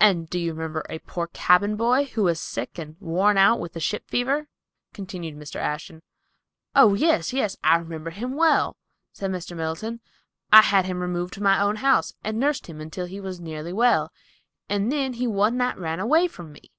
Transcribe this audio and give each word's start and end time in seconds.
"And 0.00 0.28
do 0.28 0.36
you 0.36 0.52
remember 0.52 0.84
a 0.90 0.98
poor 0.98 1.28
cabin 1.28 1.76
boy, 1.76 2.06
who 2.06 2.24
was 2.24 2.40
sick 2.40 2.76
and 2.76 2.96
worn 2.98 3.38
out 3.38 3.60
with 3.60 3.72
the 3.74 3.78
ship 3.78 4.08
fever?" 4.08 4.48
continued 4.92 5.36
Mr. 5.36 5.60
Ashton. 5.60 6.02
"Oh, 6.74 6.94
yes, 6.94 7.32
yes; 7.32 7.56
I 7.62 7.76
remember 7.76 8.10
him 8.10 8.34
well," 8.34 8.76
said 9.12 9.30
Mr. 9.30 9.56
Middleton. 9.56 10.00
"I 10.52 10.62
had 10.62 10.86
him 10.86 10.98
removed 10.98 11.34
to 11.34 11.40
my 11.44 11.62
own 11.62 11.76
house, 11.76 12.14
and 12.24 12.40
nursed 12.40 12.66
him 12.66 12.80
until 12.80 13.06
he 13.06 13.20
was 13.20 13.38
nearly 13.38 13.72
well; 13.72 14.12
and 14.68 14.90
then, 14.90 15.12
he 15.12 15.28
one 15.28 15.56
night 15.56 15.78
ran 15.78 16.00
away 16.00 16.26
from 16.26 16.50
me. 16.50 16.72